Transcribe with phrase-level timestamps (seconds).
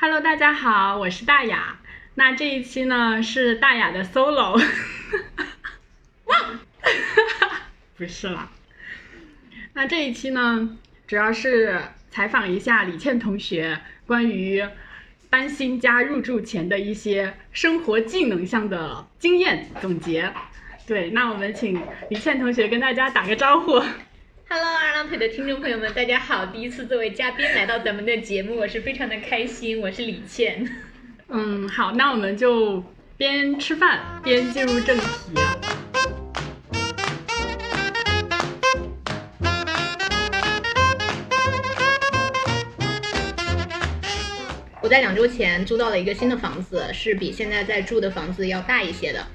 [0.00, 1.76] Hello，大家好，我是大雅。
[2.14, 4.56] 那这一期呢是大雅的 solo，
[6.26, 6.36] 哇，
[7.98, 8.48] 不是啦。
[9.72, 11.80] 那这一期呢，主要是
[12.10, 14.64] 采访一下李倩同学关于
[15.28, 20.32] 搬新家入住前的一些生活技能上的经验总结。
[20.86, 23.82] 对，那我们请李倩同学跟大家打个招呼。
[24.50, 26.46] Hello，二郎腿的听众朋友们，大家好！
[26.46, 29.78] 第一次作为嘉宾来到咱们的节目，我是非常的开心。
[29.78, 30.66] 我是李倩。
[31.28, 32.82] 嗯，好，那我们就
[33.18, 35.04] 边吃饭边进入正题。
[44.80, 49.26] 我在两周前租到了一个新的房子，是比现在在住的房子要大一些的。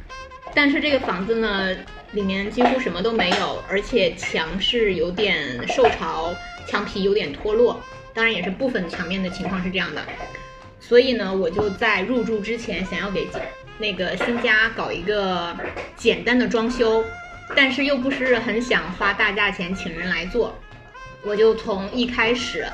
[0.56, 1.76] 但是这个房子呢，
[2.14, 6.34] 里面几乎什么都没有，而且墙是有点受潮，
[6.68, 7.82] 墙皮有点脱落，
[8.14, 10.02] 当然也是部分墙面的情况是这样的。
[10.80, 13.28] 所以呢，我就在入住之前想要给
[13.80, 15.56] 那个新家搞一个
[15.96, 17.04] 简单的装修，
[17.56, 20.54] 但是又不是很想花大价钱请人来做，
[21.24, 22.66] 我就从一开始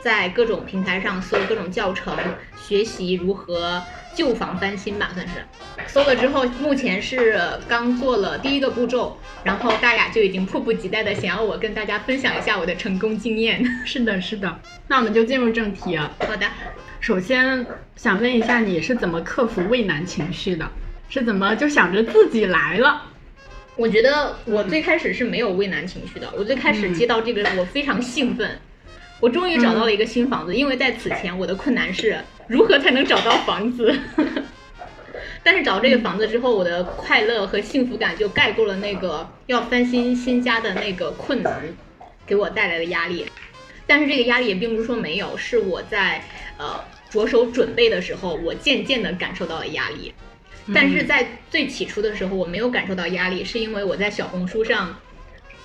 [0.00, 2.16] 在各种平台上搜各种教程，
[2.56, 3.82] 学习如何
[4.14, 5.34] 旧房翻新吧，算是。
[5.86, 13.64] 搜了之后，目前是刚做了第一个步骤，然后大雅就已经迫不及待的想要我跟大家分享一下我的成功经验。
[13.84, 14.60] 是的，是的。
[14.88, 16.12] 那我们就进入正题啊。
[16.20, 16.46] 好的，
[17.00, 20.70] 首先想问一下，你是怎么克服畏难情绪的？
[21.08, 23.02] 是怎么就想着自己来了？
[23.76, 28.58] 我觉得我最开始是没有畏难情绪的，我最开始接到这个，我非常兴奋。
[29.24, 33.98] 我终于找到了一个新房子，因为在此前我的困难是如何才能找到房子。
[35.42, 41.62] 但是找到这个房子之后，我的快乐和幸福感就盖过了那个要翻新新家的那个困难
[42.26, 43.24] 给我带来的压力。
[43.86, 46.22] 但是这个压力也并不是说没有，是我在
[46.58, 50.12] 呃着手准备的时候，我渐渐的感受到了压力。
[50.74, 54.94] 但是在最起初的时候，我没有感受到压力，是因为我在小红书上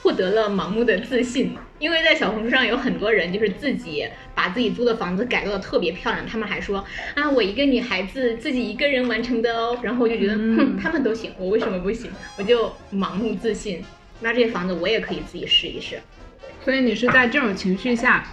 [0.02, 1.56] 获得了盲目的自信。
[1.80, 4.06] 因为在小红书上有很多人就是自己
[4.36, 6.84] 把自己租的房子改造的特别漂亮，他们还说
[7.16, 9.78] 啊，我一个女孩子自己一个人完成的哦。
[9.82, 12.12] 然后我就觉得，哼，他们都行，我为什么不行？
[12.38, 13.82] 我就盲目自信。
[14.20, 15.98] 那这些房子我也可以自己试一试。
[16.66, 18.26] 所以你是在这种情绪下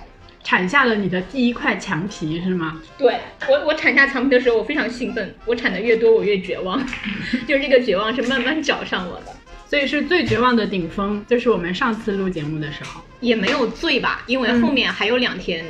[0.42, 2.82] 铲下了你的第一块墙皮，是吗？
[2.98, 3.14] 对
[3.48, 5.32] 我，我铲下墙皮的时候，我非常兴奋。
[5.44, 6.84] 我铲的越多，我越绝望，
[7.46, 9.26] 就是这个绝望是慢慢找上我的。
[9.68, 15.64] 所以是最绝望的顶峰，就是我们上次录节目的时候，也没有醉吧，因为后面还有两天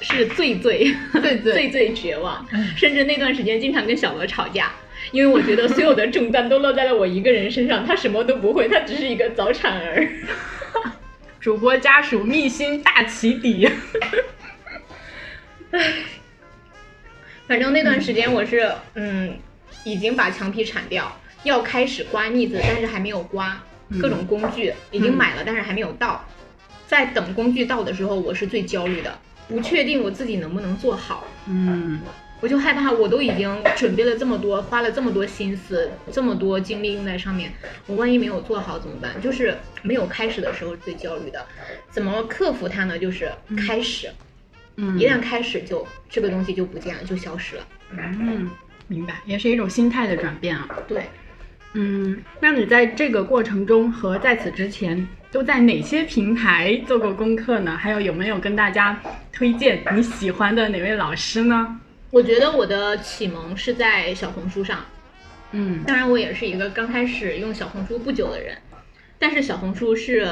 [0.00, 2.46] 是最最、最最 最最绝望，
[2.76, 4.72] 甚至那段时间经常跟小罗吵架，
[5.10, 10.08] 因为我觉得所有的重担都落在了我一个人身上，他什么都不会，他只是一个早产儿。
[11.38, 13.68] 主播家属密心大起底。
[15.72, 15.92] 唉，
[17.48, 19.36] 反正那段时间我是嗯，
[19.84, 21.18] 已经把墙皮铲掉。
[21.44, 23.60] 要开始刮腻子，但是还没有刮。
[24.00, 26.24] 各种工具已经买了，但是还没有到。
[26.86, 31.26] 在等工具到的时候，我是最焦虑的，不确定我自己能不能做好。
[31.46, 32.00] 嗯，
[32.40, 37.52] 我就害怕，我都已经准备了这么多，花了这么多心思，这么多精力用在上面，
[37.86, 39.20] 我万一没有做好怎么办？
[39.20, 41.44] 就是没有开始的时候最焦虑的。
[41.90, 42.98] 怎么克服它呢？
[42.98, 43.30] 就是
[43.66, 44.08] 开始。
[44.76, 47.66] 嗯，一旦开始就这个东西就不见了，就消失了。
[47.90, 48.48] 嗯，
[48.88, 50.66] 明白，也是一种心态的转变啊。
[50.88, 51.04] 对。
[51.74, 57.76] 嗯，那你在这个过程中和在此之前都在哪些平台做过功课呢？
[57.76, 59.00] 还有有没有跟大家
[59.32, 61.80] 推荐你喜欢的哪位老师呢？
[62.10, 64.84] 我觉得我的启蒙是在小红书上，
[65.52, 68.58] 嗯，当然我也是一个刚开始用小红书不久的人，
[69.18, 70.28] 但是小红书是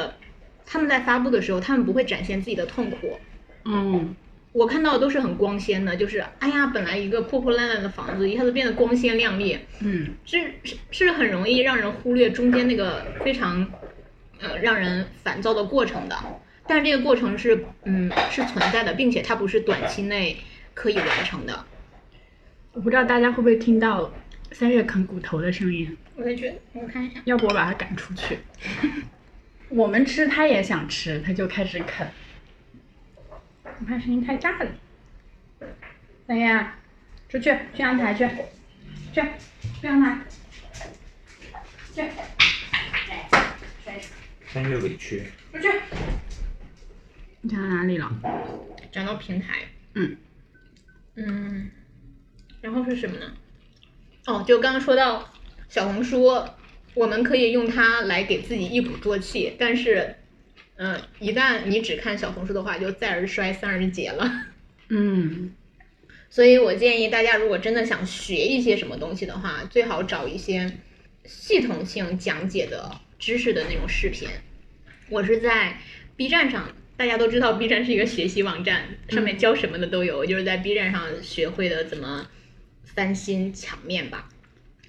[0.63, 3.17] 他们在发布的时候，他们不会展现自己的痛苦，
[3.65, 4.15] 嗯。
[4.53, 13.65] 我看到的都是很光鲜的，就是哎呀，本来一个破破烂烂的房子，一下子变得光鲜亮丽，嗯，是是是很容易让人忽略中间那个非常，
[14.39, 16.17] 呃，让人烦躁的过程的。
[16.67, 20.37] 但是这个过程是，嗯，是存在的，并且它不是短期内
[20.73, 21.65] 可以完成的。
[22.73, 24.13] 我不知道大家会不会听到
[24.51, 25.97] 三月啃骨头的声音？
[26.15, 28.39] 我也觉得，我看一下，要不我把它赶出去。
[29.69, 32.05] 我们吃，它也想吃，它就开始啃。
[33.81, 34.71] 我怕声音太大了。
[36.27, 36.67] 三月，
[37.27, 38.29] 出去，去阳台去，
[39.11, 39.23] 去，
[39.81, 40.19] 去阳台，
[41.91, 42.03] 去。
[44.53, 45.23] 三月委屈。
[45.51, 45.67] 出去。
[47.41, 48.07] 你讲到哪里了？
[48.91, 49.61] 讲到平台。
[49.95, 50.15] 嗯。
[51.15, 51.71] 嗯。
[52.61, 53.33] 然后是什么呢？
[54.27, 55.33] 哦，就刚刚说到
[55.69, 56.27] 小红书，
[56.93, 60.17] 我们可以用它来给自己一鼓作气，但是。
[60.83, 64.47] 嗯，一旦你只看小红书的话，就再而衰，三而竭了。
[64.89, 65.53] 嗯，
[66.27, 70.79] 所以我建议大家，如果真的想学一些什么东西的话，最好找一些
[71.23, 74.27] 系统性讲解的知识的那种视频。
[75.07, 75.77] 我是在
[76.15, 80.17] B 站上，大家都知道 B 站是一个学习网站，上面教什么的都有。
[80.17, 82.27] 我就是在 B 站上学会的怎么
[82.83, 84.27] 翻新墙面吧。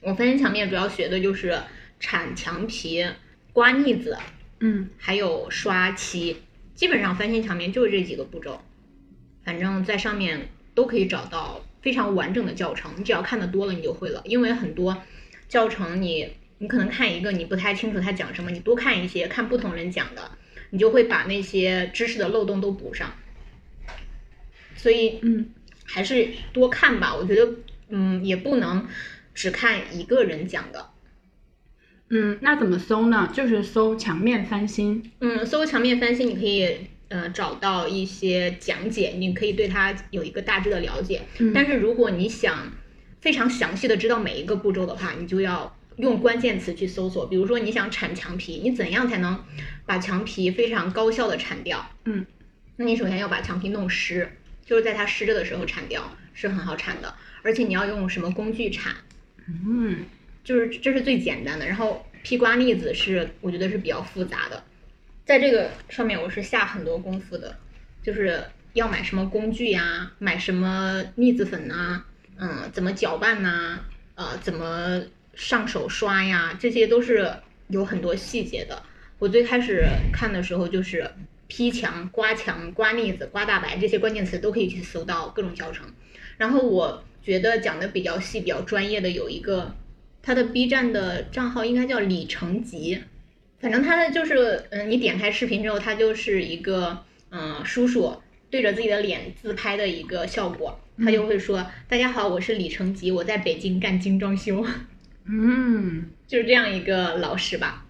[0.01, 1.61] 我翻新墙面主要学的就是
[2.01, 3.07] 铲墙皮、
[3.53, 4.17] 刮腻子，
[4.65, 6.37] 嗯还有刷漆。
[6.75, 8.61] 基本上翻新墙面就是这几个步骤，
[9.45, 12.93] 反正在上面都可以找到非常完整的教程。
[12.97, 14.23] 你只要看的多了，你就会了。
[14.25, 15.03] 因为很多
[15.49, 20.31] 教程你你可能看一个你不太清楚他讲什么，你多看一些，看不同人讲的，
[20.71, 23.13] 你就会把那些知识的漏洞都补上。
[24.77, 25.51] 所以嗯
[25.85, 27.53] 还是多看吧，我觉得
[27.91, 28.89] 嗯也不能
[29.35, 30.89] 只看一个人讲的。
[32.15, 33.31] 嗯，那怎么搜呢？
[33.33, 35.11] 就是搜墙面翻新。
[35.21, 36.77] 嗯，搜墙面翻新，你可以
[37.09, 41.23] 呃找到一些讲解，你可以对它有一个大致的了解。
[41.39, 42.71] 嗯但是如果你想
[43.23, 47.27] 非常详细的知道每一个步骤的话，你就要用关键词去搜索。
[47.27, 49.43] 比如说你想铲墙皮，你怎样才能
[49.87, 51.91] 把墙皮非常高效的铲掉？
[52.05, 52.27] 嗯，
[52.77, 54.29] 那你首先要把墙皮弄湿，
[54.67, 58.93] 就是在它湿着的时候铲掉是很好铲的，而且你要用什么工具铲？
[59.47, 60.05] 嗯
[60.45, 61.67] 就是这是最简单的。
[61.67, 64.63] 然后披刮腻子是我觉得是比较复杂的，
[65.25, 67.57] 在这个上面我是下很多功夫的，
[68.03, 68.43] 就是
[68.75, 72.05] 要买什么工具呀、买什么腻子粉呐、
[72.39, 73.81] 嗯，怎么搅拌呐、
[74.15, 75.03] 呃，怎么
[75.35, 77.33] 上手刷呀，这些都是
[77.69, 78.83] 有很多细节的。
[79.19, 81.09] 我最开始看的时候就是
[81.47, 85.87] 劈墙、刮墙、刮腻子、刮大白这些关键词都可以去搜到各种教程。
[86.39, 89.75] 然后我觉得讲的比较细、比较专业的有一个，
[90.23, 92.99] 他的 B 站的账号应该叫李成吉，
[93.61, 98.17] 反正他的就是，嗯，你点开视频之后，他就是一个，嗯，叔叔
[98.49, 104.65] 对着自己的脸自拍的一个效果，他就会说：“大家好，我是李成吉，我在北京干精装修。”
[105.27, 106.11] 嗯。
[106.27, 107.85] 就是这样一个老师吧。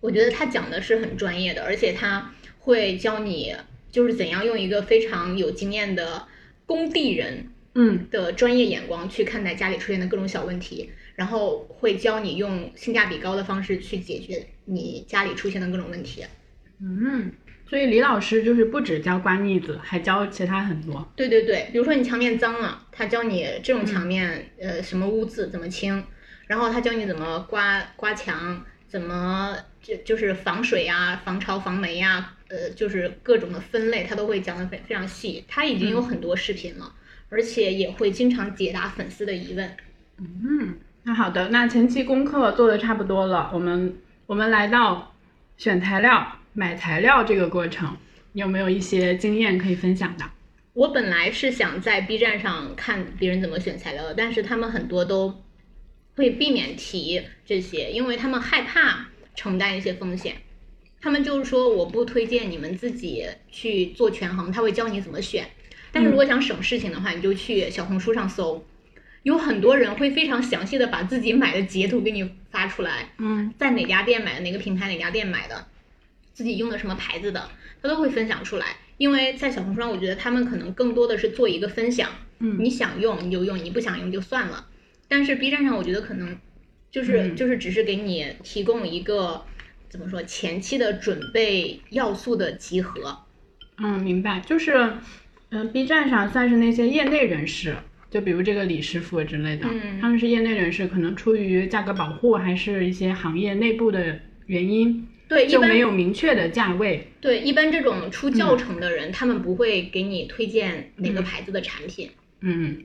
[0.00, 3.54] 我觉得他讲的是很专业的，而且他会教你
[3.90, 6.26] 就是怎样用一个非常有经验的
[6.66, 8.06] 工地人嗯。
[8.10, 16.24] 的专业眼光去看待家里出现的各种小问题，然后会教你用性价比高的方式去解决你家里出现的各种问题。
[16.80, 17.30] 嗯，
[17.68, 21.12] 所以李老师就是不只教刮腻子，还教其他很多。
[21.14, 26.02] 对对对，比如说你墙面脏了，他教你这种墙面，呃，什么污渍怎么清，
[26.46, 35.44] 然后他教你怎么刮刮墙，怎么就就是防水呀、防潮、防霉呀，呃，就是各种的分类，他都会讲的非非常细。
[35.46, 36.94] 他已经有很多视频了，
[37.28, 39.70] 而且也会经常解答粉丝的疑问。
[40.16, 40.78] 嗯，
[41.10, 43.96] 那好的，那前期功课做的差不多了，我们
[44.26, 45.12] 我们来到
[45.56, 47.96] 选材料、买材料这个过程，
[48.30, 50.24] 你有没有一些经验可以分享的？
[50.72, 55.42] 我本来是想在 B 站上看别人怎么选材料的，但是他们很多都
[56.14, 60.36] 会避免提这些，因为他们害怕承担一些风险。
[61.00, 65.44] 他们就是说，我不推荐你们自己去做权衡，他会教你怎么选。
[65.90, 68.64] 但是如果想省事情的话，你就去小红书上搜，
[69.22, 75.66] 有很多人会非常详细的把自己买的截图给你发出来，嗯在哪家店买的，哪个品牌哪家店买的，
[76.32, 77.50] 自己用的什么牌子的，
[77.82, 78.66] 他都会分享出来。
[78.96, 84.66] 因为在小红书上，我觉得他们可能更多的是做一个分享，嗯你想用你就用，你不想用就算了。
[85.08, 86.38] 但是 B 站上，我觉得可能
[86.90, 89.44] 就是、嗯就是只是给你提供一个
[89.88, 93.24] 怎么说前期的准备要素的集合。
[93.78, 94.94] 嗯，明白，就是
[95.50, 97.76] 嗯、b 站上算是那些业内人士。
[98.10, 107.06] 就比如这个李师傅之类的，嗯他们是业内人士，可能出于价格保护，还是一些行业内部的原因，对，一般就没有明确的价位。
[107.20, 112.10] 对一般这种出教程的人，他们不会给你推荐哪个牌子的产品。
[112.40, 112.84] 嗯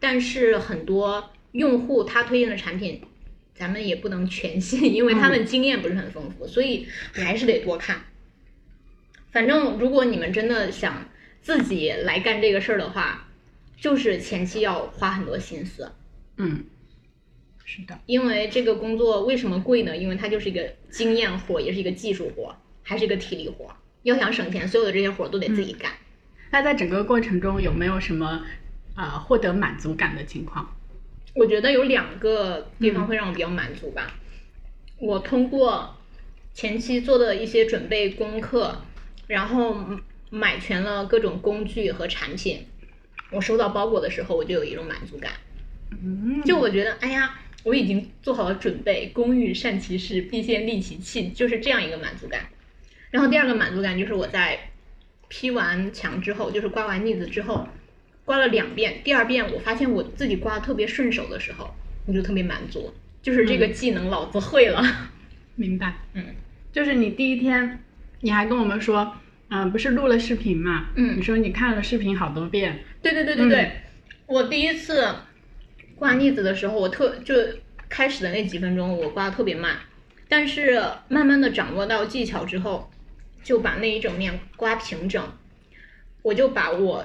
[0.00, 3.00] 但是很多用户他推荐的产品，
[3.54, 8.00] 咱们也不能全信，因为他们经验不是很丰富，所以还是得多看。
[9.30, 11.08] 反正如果你们真的想
[11.40, 13.25] 自己来干这个事儿的话，
[13.76, 15.92] 就是前期要花很多心思，
[16.36, 16.64] 嗯，
[17.64, 17.98] 是的。
[18.06, 19.96] 因为这个工作为什么贵呢？
[19.96, 23.74] 因为它就是一个经验活，也是一个技术活，还是一个体力活。
[24.02, 25.92] 要想省钱，所有的这些活都得自己干。
[26.50, 28.44] 那在整个过程中有没有什么
[28.94, 30.74] 呃获得满足感的情况？
[31.34, 34.14] 我觉得有两个地方会让我比较满足吧。
[34.98, 35.94] 我通过
[36.54, 38.80] 前期做的一些准备功课，
[39.26, 39.76] 然后
[40.30, 42.64] 买全了各种工具和产品，
[43.30, 45.32] 我收到包裹的时候，我就有一种满足感。
[45.90, 52.46] 嗯，就我觉得，哎呀，我已经做好了准备，工欲善其事，必先利其器，就是这样一个满足感。
[53.10, 54.70] 然后第二个满足感就是我在
[55.28, 57.68] 劈完墙之后，就是刮完腻子之后，
[58.24, 61.74] 刮了两遍，第二遍我发现我自己刮的特别顺手的时候，
[62.06, 62.92] 我就特别满足，
[63.22, 64.82] 就是这个技能老子会了。
[65.56, 65.94] 明白。
[66.14, 66.24] 嗯
[66.72, 67.82] 就是你第一天，
[68.20, 69.16] 你还跟我们说，
[69.48, 70.88] 嗯、不是录了视频嘛？
[70.96, 72.80] 嗯你说你看了视频好多遍。
[73.02, 73.72] 对对对对对，嗯
[74.26, 75.14] 我第一次
[75.94, 77.34] 刮腻子的时候，我特就
[77.88, 79.76] 开始的那几分钟我刮的特别慢，
[80.28, 82.90] 但是慢慢的掌握到技巧之后，
[83.42, 85.22] 就把那一整面刮平整，
[86.22, 87.04] 我就把我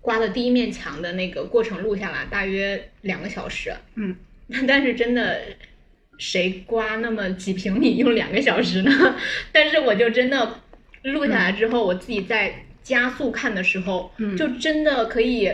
[0.00, 3.72] 刮的第一面墙的那个过程录下来，大约两个小时。
[3.94, 4.14] 嗯，
[4.68, 5.40] 但是真的。
[6.20, 8.90] 谁刮那么几平米用两个小时呢？
[9.52, 10.60] 但是我就真的
[11.04, 15.50] 录下来之后，我自己在加速看的时候，嗯就真的可以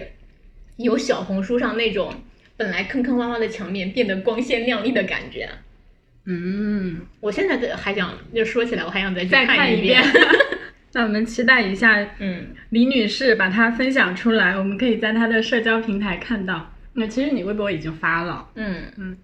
[0.76, 2.14] 有小红书上那种
[2.56, 5.48] 本来坑坑洼洼的墙面变得光鲜亮丽的感觉。
[6.26, 10.02] 嗯，我现在的还想就说起来，我还想再再看一遍。
[10.92, 16.72] 那我们期待一下嗯，李女士把它分享出来，我们可以在她的社交平台看到。
[16.94, 19.18] 那其实你微博已经发了，嗯嗯，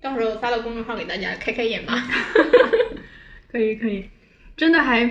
[0.00, 1.94] 到时候发到公众号给大家开开眼吧。
[3.50, 4.10] 可以可以，
[4.56, 5.08] 真的还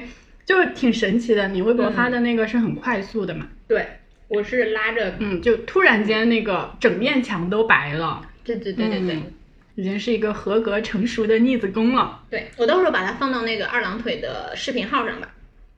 [0.52, 1.48] 就挺神奇的。
[1.48, 3.48] 你微博嗯发的那个是很快速的嘛？
[3.68, 3.88] 对，
[4.28, 9.16] 我是拉着，嗯，就突然间那个整面墙都白了，对对对对对。
[9.16, 9.34] 嗯
[9.76, 12.22] 已经是一个合格成熟的腻子工了。
[12.30, 15.30] 对我到时候把它放到那个二郎腿的视频号上吧。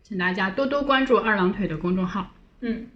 [0.01, 2.33] 请大家多多关注二郎腿的公众号。
[2.61, 2.87] 嗯，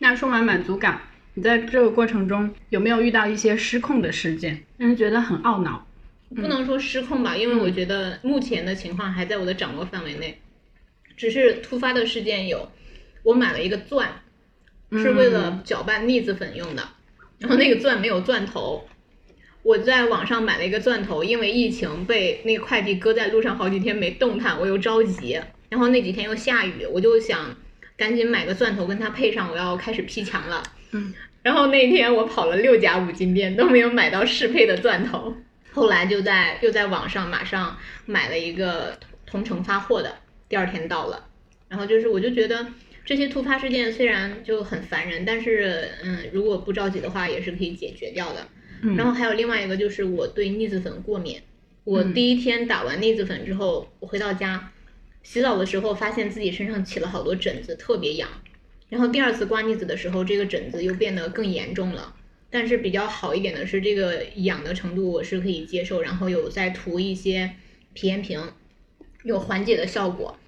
[0.00, 1.02] 那说完满足感，
[1.34, 5.86] 你在这个过程中有没有遇到一些失控的事件，让人觉得很懊恼？
[6.34, 10.40] 不能说失控吧，因为我觉得目前的情况还在我的掌握范围内，
[11.20, 12.72] 只是突发的事件有，
[13.22, 14.22] 我买了一个钻，
[14.90, 16.82] 是为了搅拌腻子粉用的，
[17.38, 18.88] 然后那个钻没有钻头。
[19.62, 27.54] 我在网上买了一个钻头，因为疫情被那个快递搁在路上好几天没动弹，我又着急，然后那几天又下雨，我就想
[27.98, 30.62] 赶紧买个钻头跟它配上，我要开始劈墙了。
[30.92, 31.12] 嗯，
[31.44, 35.36] 然后那天我跑了六家五金店都没有买到适配的钻头，
[35.70, 40.16] 后来就在又在网上马上买了一个同城发货的，
[40.50, 41.28] 第二天到了，
[41.68, 42.66] 然后就是我就觉得
[43.04, 48.46] 这些突发事件虽然就很烦人，但是嗯，如果不着急的话也是可以解决掉的。
[48.82, 51.40] 嗯然后还有另外一个就是我对腻子粉过敏，
[51.84, 54.72] 我第一天打完腻子粉之后，我回到家
[55.22, 58.28] 洗澡的时候发现自己身上起了好多疹子，特别痒。
[58.88, 62.16] 然后第二次刮腻子的时候，这个疹子又变得更严重了。
[62.50, 67.52] 但是比较好一点的是，这个痒的程度我是可以接受，然后有在涂一些
[67.92, 68.42] 皮炎平，
[69.22, 70.38] 有缓解的效果。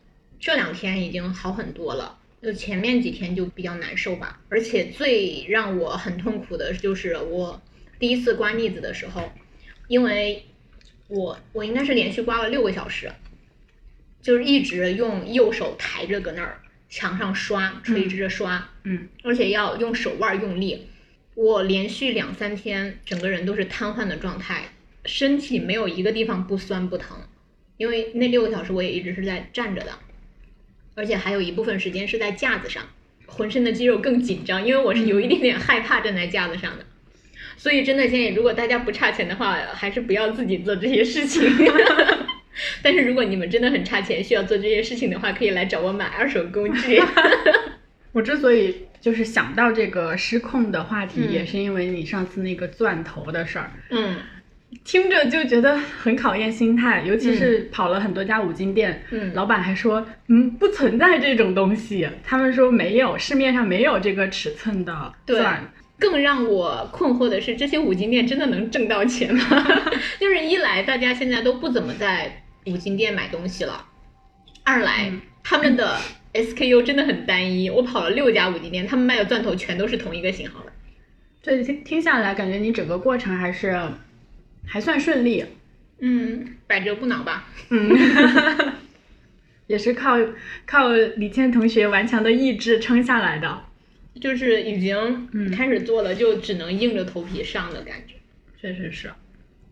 [0.40, 4.40] 这两天已经好很多了，就前面几天就比较难受吧。
[4.48, 7.62] 而且最让我很痛苦的就是我
[7.98, 9.30] 第一次刮腻子的时候，
[9.86, 10.44] 因为
[11.08, 13.12] 我我应该是连续刮了六个小时，
[14.20, 20.88] 就是一直用右手抬着搁那儿墙上刷，垂直着刷，嗯而且要用手腕用力。
[21.34, 24.64] 我连续两三天整个人都是瘫痪的状态，
[25.04, 27.16] 身体没有一个地方不酸不疼，
[27.76, 29.92] 因为那六个小时我也一直是在站着的，
[30.94, 32.82] 而且还有一部分时间是在架子上，
[33.26, 36.84] 浑身的肌肉更紧张，因为我是有一点点害怕站在架子上的。
[37.56, 41.42] 所以真的建议，如果大家不差钱的话，还是不要自己做这些事情。
[42.82, 47.00] 但是如果你们真的很差钱，需要做这些事情的话，可以来找我买二手工具。
[48.12, 54.16] 我之所以就是想到这个失控的话题，嗯也是因为你上次那个钻头的事儿，嗯
[54.84, 65.72] 听着就觉得很考验心态，尤其是跑了很多家五金店，嗯老板还说，嗯，不存在这种东西，他们说没有，市面上没有这个尺寸的钻。
[65.98, 69.42] 更让我困惑的是，这些五金店真的能挣到钱吗？
[70.18, 73.86] 就是一来大家现在都不怎么在五金店买东西了，
[74.64, 75.98] 二来、嗯他们的
[76.34, 77.68] SKU 真的很单一。
[77.68, 80.72] 我跑了六家五金店，他们卖的钻头全都是同一个型号的。
[81.42, 83.76] 对，听听下来，感觉你整个过程还是
[84.66, 85.45] 还算顺利，
[86.00, 87.49] 嗯，百折不挠吧。
[87.71, 87.90] 嗯，
[89.66, 90.16] 也是靠
[90.66, 93.64] 靠李倩同学顽强的意志撑下来的。
[94.21, 98.14] 就是已经嗯开始做了，就只能硬着头皮上的感觉。
[98.61, 99.11] 确实是。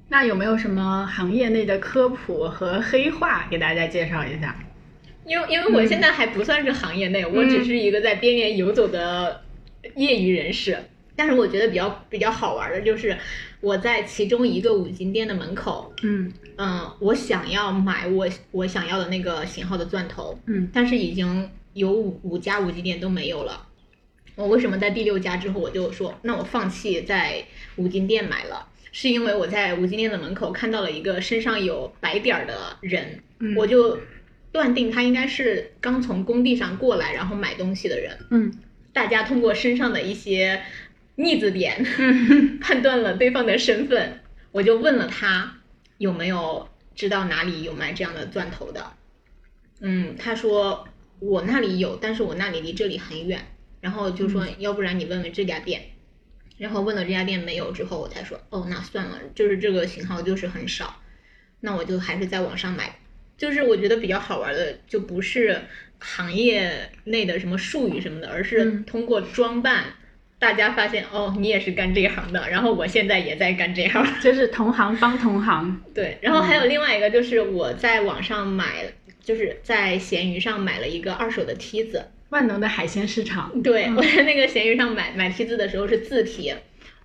[0.08, 4.58] 那有没有什么行业内的科普和黑话给大家介绍一下？
[5.26, 9.42] 因为因为我现在还不算是行业内，我只是一个在边缘游走的
[9.94, 10.78] 业余人士。
[11.20, 13.14] 但是我觉得比较比较好玩的就是，
[13.60, 23.66] 我在其中一个五金店的门口，嗯嗯，我想要买我我想要的那个型号的钻头，嗯但是已经有五五家五金店都没有了。
[24.34, 27.44] 我为什么在第六家之后我就说，那我放弃在
[27.76, 28.66] 五金店买了？
[28.90, 33.98] 是因为我在五金店的门口看到了一个身上有白点儿的人，嗯我就
[34.50, 38.16] 断定他应该是刚从工地上过来然后买东西的人。
[38.30, 38.50] 嗯
[38.92, 40.60] 大家通过身上的一些
[41.22, 44.20] 腻子点嗯 判断了对方的身份。
[44.52, 45.58] 我就问了他
[45.98, 48.92] 有没有知道哪里有卖这样的钻头的。
[49.80, 50.88] 嗯，他说
[51.20, 53.40] 我那里有，但是我那里离这里很远。
[53.80, 55.82] 然后就说要不然你问问这家店。
[56.58, 61.00] 然后问了这家店没有之后，我才说哦，那算了，就是这个型号就是很少，
[61.60, 62.98] 那我就还是在网上买。
[63.38, 65.62] 就是我觉得比较好玩的，就不是
[65.98, 69.94] 行业内的什么术语什么的，而是嗯通过装扮，
[70.40, 74.04] 大家发现哦，你也是干这一行的，然后我现在也在干这行。
[74.20, 75.80] 就是同行帮同行。
[75.94, 78.86] 对，然后还有另外一个就是我在网上买，
[79.22, 82.06] 就是在闲鱼上买了一个二手的梯子。
[82.30, 83.60] 万能的海鲜市场。
[83.62, 86.54] 对，嗯我在那个闲鱼上买买梯子的时候是自提，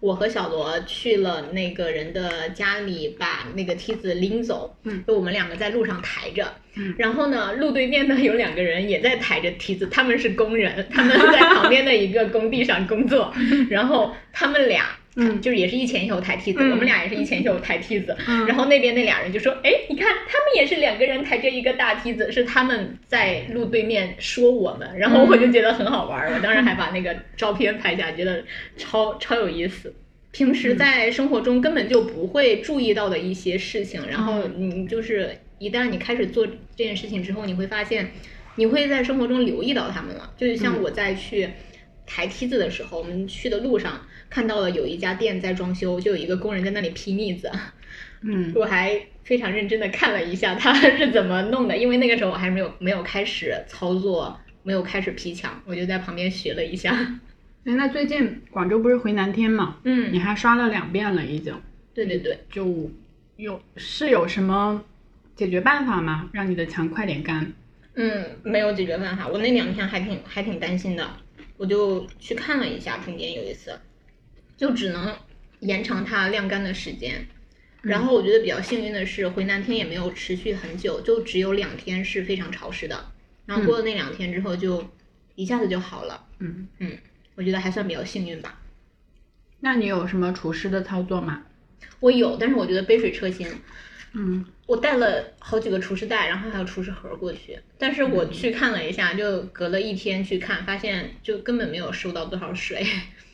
[0.05, 6.45] 我和小罗去了那个人的家里，把那个梯子拎走，嗯，就我们两个在路上抬着，
[6.75, 13.33] 嗯然后呢，路对面呢有两个人也在抬着梯子，他们是工人，他们在旁边的一个工地上工作，
[13.71, 14.85] 然后他们俩。
[15.15, 28.43] 嗯就是也是一前一后抬梯子，嗯我们俩也是一前一后抬梯子，嗯然后那边那俩人就说：“哎，你看他们也是两个人抬着一个大梯子，是他们在路对面说我们。”然后我就觉得很好玩儿，我当时还把那个照片拍下，觉得
[28.77, 29.93] 超超有意思。
[30.31, 35.29] 平时在生活中根本就不会注意到的一些事情，然后你就是
[35.59, 38.11] 一旦你开始做这件事情之后，你会发现
[38.55, 40.33] 你会在生活中留意到他们了。
[40.35, 41.51] 就是像我在去
[42.05, 47.51] 抬梯子的时候，我们去的路上看到了有一家店在装修，就有一个工人在那里劈腻子。
[48.21, 56.91] 嗯 我还非常认真的看了一下他是怎么弄的，因为那个时候我还没有没有开始操作，没有开始劈墙，我就在旁边学了一下。
[57.65, 59.77] 哎，那最近广州不是回南天嘛？
[59.83, 61.53] 嗯你嗯，还刷了两遍了，已经。
[61.93, 62.91] 对对对，就
[63.37, 64.83] 有是有什么
[65.35, 66.29] 解决办法吗？
[66.31, 67.53] 让你的墙快点干？
[67.95, 69.27] 嗯，没有解决办法。
[69.27, 71.07] 我那两天还挺还挺担心的，
[71.57, 73.79] 我就去看了一下，中间有一次，
[74.57, 75.17] 就只能
[75.59, 77.25] 延长它晾干的时间。
[77.81, 83.11] 然后我觉得比较幸运的是，回南天也没有持续很久，就只有两天是非常潮湿的。
[83.45, 84.83] 然后过了那两天之后，就
[85.35, 86.25] 一下子就好了。
[86.39, 86.97] 嗯嗯，
[87.35, 88.59] 我觉得还算比较幸运吧。
[89.59, 91.43] 那你有什么除湿的操作吗？
[91.99, 93.47] 我有，但是我觉得杯水车薪。
[94.15, 102.83] 嗯我带了好几个厨师袋，然后还有厨师盒过去，但是我去看了一下，就隔了一天去看，发现就根本没有收到多少水。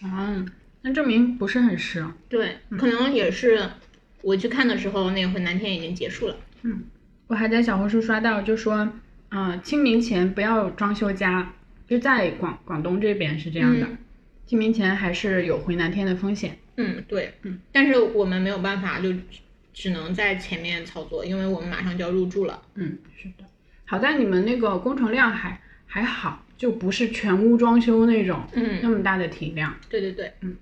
[0.04, 0.46] 嗯，
[0.82, 2.06] 那证明不是很湿。
[2.28, 3.70] 对，可能也是
[4.22, 6.36] 我去看的时候，那回南天已经结束了。
[6.64, 6.84] 嗯
[7.28, 8.90] 我还在小红书刷到，就说，
[9.30, 11.54] 嗯、清明前不要装修家，
[11.88, 13.98] 就在广广东这边是这样的，嗯
[14.46, 16.58] 清明前还是有回南天的风险。
[16.76, 19.14] 嗯，对，嗯，但是我们没有办法，就
[19.74, 22.62] 只能在前面操作，因为我们马上就要入住了。
[22.76, 23.46] 嗯，是的。
[23.86, 29.76] 好在你们那个工程量还还好，就不是全屋装修那种嗯那嗯，么大的体量。
[29.90, 30.56] 对对对，嗯。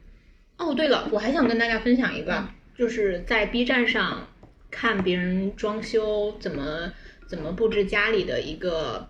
[0.57, 4.27] 哦，对了，我还想跟大家分享一个，就是在 B 站上
[4.69, 6.91] 看别人装修怎么
[7.27, 9.09] 怎么布置家里的一个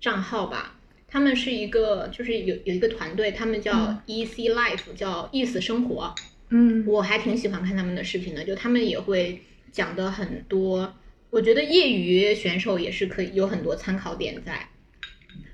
[0.00, 0.74] 账号吧。
[1.10, 6.14] 他们是一个，就是有有一个团队，他们叫嗯 EC Life，叫意思生活。
[6.50, 10.94] 嗯我还挺喜欢看他们的视频的，就他们也会讲的很多，
[11.30, 14.68] 我觉得业余选手也是可以有很多参考点在，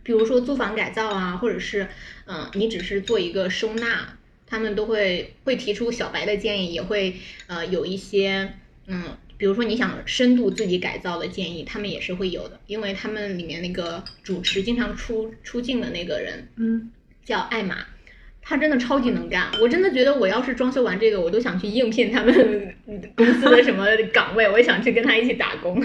[0.03, 1.89] 比如说租房改造啊，或者是
[2.27, 8.55] 嗯、呃你只是做一个收纳，他们都会会提出小白的建议，也会呃有一些
[8.87, 9.17] 嗯。
[9.37, 16.89] 比如说你想深度自己改造的建议，他们也是会有的，因为他们里面那个主持经常出出镜的那个人，嗯，
[17.25, 17.85] 叫艾玛，
[18.47, 19.51] 他真的超级能干。
[19.61, 22.77] 我真的觉得我要是装修完这个，我都想去应聘他们
[23.17, 25.85] 公司的什么岗位，我也想去跟他一起打工。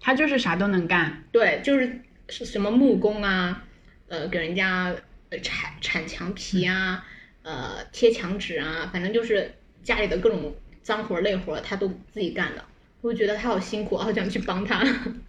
[0.00, 1.24] 他就是啥都能干。
[1.32, 3.64] 对，就是是什么木工啊，
[4.08, 4.94] 呃，给人家
[5.30, 7.04] 呃铲铲墙皮啊，
[7.42, 12.64] 呃，贴墙纸啊，反正就是家里的各种脏活累活，他都自己干的。
[13.00, 14.84] 我就觉得他好辛苦，好想去帮他。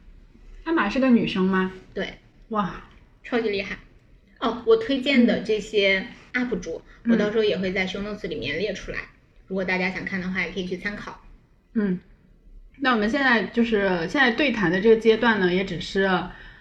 [0.65, 1.71] 艾玛是个女生吗？
[1.93, 2.13] 对，
[2.49, 2.85] 哇，
[3.23, 3.77] 超级厉害。
[4.39, 8.99] 哦，我推荐的这些 UP 主，我嗯到时候也会在 show notes 里面列出来。
[9.47, 11.21] 如果大家想看的话，也可以去参考。
[11.73, 11.99] 嗯，
[12.79, 16.09] 那我们现在就是现在对谈的这个阶段呢，也只是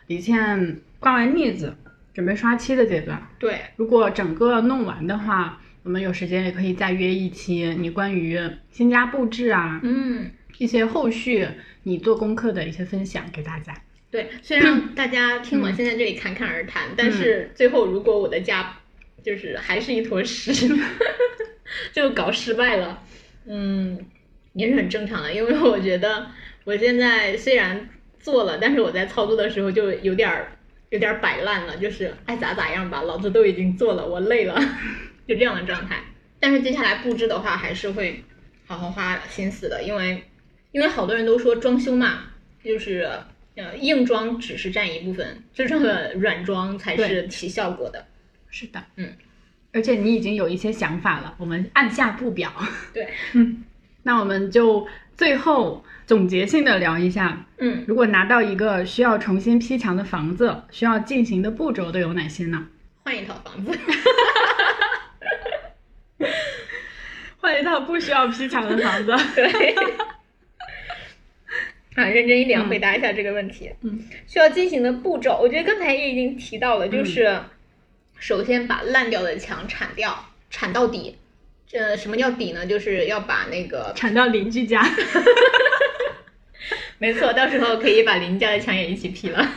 [0.09, 1.75] 李倩挂完腻子，
[2.13, 3.27] 准备刷漆的阶段。
[3.39, 8.39] 对，如果整个弄完的话，我们有时间也可以再约一期你关于
[8.71, 11.49] 新家布置啊，嗯，一些后续
[11.85, 13.75] 你做功课的一些分享给大家。
[14.11, 14.31] 对。
[14.43, 18.79] 虽然 大家听我现在这里侃侃而谈，但是最后如果我的家
[19.23, 20.53] 就是还是一坨屎，
[21.93, 23.03] 就搞失败了，
[23.47, 23.99] 嗯，
[24.55, 25.33] 也是很正常的。
[25.33, 26.27] 因为我觉得
[26.65, 30.53] 我现在虽然做了，但是我在操作的时候就有点儿
[30.91, 34.55] 有点摆烂了，就是爱咋咋样吧，老子都已经做了，我累了，
[35.27, 36.03] 就这样的状态。
[36.39, 38.25] 但是接下来布置的话，还是会
[38.67, 40.25] 好好花心思的，因为
[40.73, 42.25] 因为好多人都说装修嘛，
[42.65, 43.09] 就是
[43.55, 48.05] 呃硬装只是占一部分，真正的软装才是起效果的。
[48.53, 49.09] 是的，嗯，
[49.73, 52.53] 而且你已经有一些想法了，我们按下不表。
[52.93, 53.65] 对， 嗯，
[54.05, 54.87] 那我们就
[55.17, 62.69] 最后总结性的聊一下，嗯，如果拿到一个需要重新批墙的房子，需要进行的步骤都有哪些呢？
[63.05, 63.77] 换一套房子。
[67.39, 69.13] 换一套不需要批墙的房子。
[69.35, 69.75] 对。
[71.95, 73.71] 啊，认真一点回答一下这个问题。
[73.81, 77.37] 嗯，需要进行的步骤，我觉得刚才也已经提到了，就是
[78.23, 81.19] 首先把烂掉的墙铲掉，铲到底。
[81.67, 82.65] 这什么叫底呢？
[82.65, 84.81] 就是要把那个 铲到邻居家。
[86.99, 89.45] 没错，到时候可以把邻家的墙也一起劈了。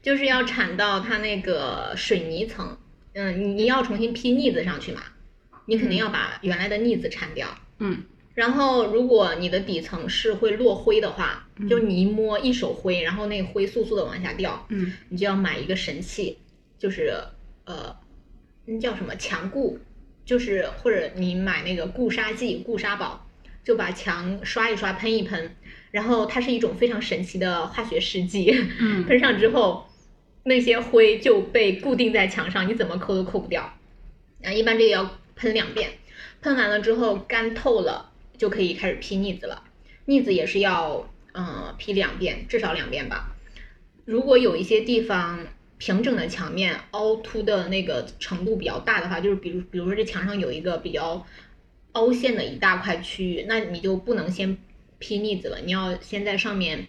[0.00, 2.78] 就是要铲到它那个水泥层。
[3.14, 5.02] 嗯，你你要重新劈腻子上去嘛？
[5.66, 7.48] 你肯定要把原来的腻子铲掉。
[7.80, 8.04] 嗯。
[8.34, 14.66] 然后，如果你的底层是会落灰的话，就你一摸一手灰，然后那个灰速速的往下掉。
[14.68, 14.92] 嗯。
[15.08, 16.38] 你就要买一个神器，
[16.78, 17.14] 就是
[17.64, 17.96] 呃，
[18.66, 19.78] 那叫什么强固，
[20.24, 23.26] 就是或者你买那个固沙剂、固沙宝，
[23.62, 25.54] 就把墙刷一刷、喷一喷，
[25.92, 28.54] 然后它是一种非常神奇的化学试剂。
[28.80, 29.04] 嗯。
[29.08, 29.86] 喷上之后。
[30.46, 33.62] 那些灰就被固定在墙上，你怎么抠都抠不掉。
[34.42, 35.88] 啊，一般这个要喷两遍，
[36.42, 39.62] 喷完了之后干透了，就可以开始劈腻子了。
[40.06, 43.34] 腻子也是要，嗯，劈两遍，至少两遍吧。
[44.04, 45.46] 如果有一些地方
[45.78, 51.26] 平整的墙面凹凸的那个程度比较大的话，就是比如，比如说这墙上有一个比较
[51.92, 54.58] 凹陷的一大块区域，那你就不能先
[54.98, 56.88] 劈腻子了，你要先在上面，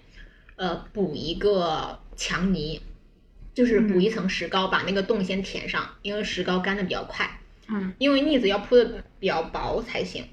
[0.55, 2.81] 呃，补一个墙泥。
[3.53, 7.39] 就是补一层石膏，把那个洞先填上，因为石膏干的比较快。
[7.69, 10.25] 嗯，因为腻子要铺的比较薄才行，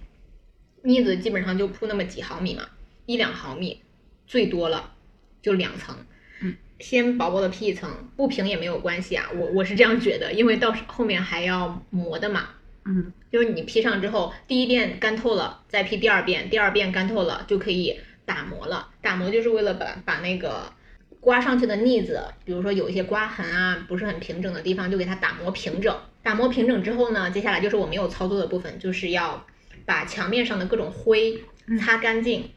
[0.83, 2.63] 腻子基本上就铺那么几毫米嘛，
[3.07, 3.81] 一两毫米，
[4.27, 4.93] 最多了
[5.41, 5.97] 就两层。
[6.41, 12.51] 嗯，先薄薄的批一层，不平也没有关系啊，我我是这样觉得，因为到后面还要磨的嘛。
[12.85, 18.89] 嗯，就是你批上之后，第一遍干透了，再批第二遍，第二遍干透了就可以打磨了。
[19.01, 20.73] 打磨就是为了把把那个。
[21.21, 25.97] 刮上去的腻子，比如说有一些刮痕啊，不是很平整的地方，就给它打磨平整。
[26.21, 29.47] 打磨平整之后呢，接下来就是我没有操作的部分，就是要
[29.85, 31.43] 把墙面上的各种灰
[31.81, 32.51] 擦干净。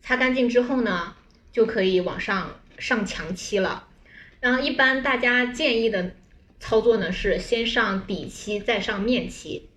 [0.00, 1.14] 擦干净之后呢，
[1.52, 3.88] 就可以往上上墙漆了。
[4.40, 6.14] 然后一般大家建议的
[6.58, 9.68] 操作呢，是先上底漆，再上面漆，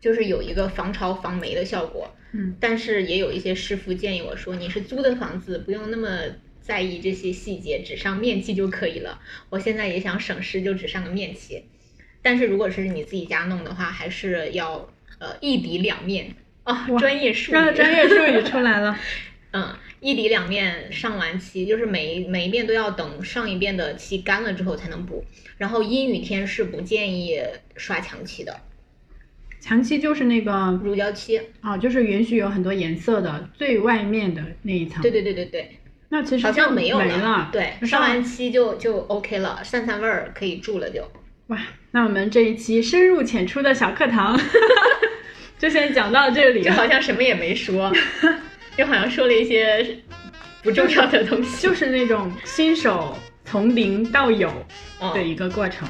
[0.00, 2.14] 就是有一个防潮防霉的效果。
[2.32, 6.08] 嗯，但是也有一些师傅建议我说，你是租的房子，不用那么。
[6.64, 9.20] 在意这些细节，只上面漆就可以了。
[9.50, 11.62] 我现在也想省事，就只上个面漆。
[12.22, 14.90] 但是如果是你自己家弄的话，还是要
[15.24, 16.34] 呃一底两面
[16.64, 18.98] 啊，专业术语，专业术语出来了。
[19.52, 25.24] 嗯，一底两面上完漆，就是每一每一遍都要等上一遍的漆干了之后才能补。
[25.56, 27.40] 然后阴雨天是不建议
[27.76, 28.54] 刷墙漆的。
[29.60, 35.00] 墙漆就是那个乳胶漆啊，就是允许有很多颜色的最外面的那一层。
[35.00, 35.78] 对对对对对。
[36.10, 41.08] 那其实好像没有了，对，上完漆就就 OK 了，散散味儿可以住了就。
[41.48, 41.58] 哇，
[41.92, 44.38] 那我们这一期深入浅出的小课堂
[45.64, 46.62] 就先讲到这里。
[46.62, 47.90] 就好像什么也没说，
[48.76, 49.96] 又好像说了一些
[50.62, 54.52] 不重要的东西，就是那种新手从零到有
[55.14, 55.88] 的一个过程。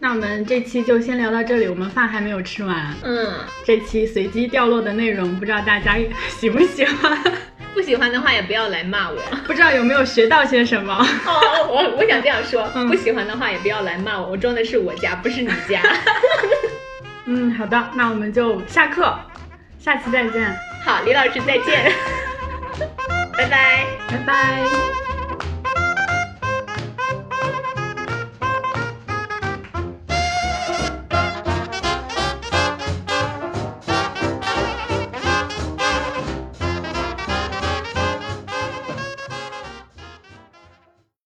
[0.00, 2.94] 那我们这期就先聊到这里，我们饭还没有吃完。
[3.02, 3.32] 嗯，
[3.64, 5.96] 这期随机掉落的内容，不知道大家
[6.28, 7.18] 喜不喜欢。
[7.72, 10.92] 不喜欢的话也不要来骂我，不知道有没有学到些什么。
[10.92, 15.80] 哦，我我想这样说，不喜欢的话也不要来骂我，我装的是我家，不是你家。
[17.26, 19.14] 嗯，好的，那我们就下课，
[19.78, 20.56] 下期再见。
[20.84, 21.92] 好，李老师再见，
[23.36, 25.09] 拜拜，拜拜。